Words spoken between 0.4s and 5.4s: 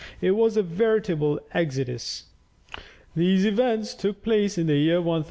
a veritable exodus. These events took place in the year 1000.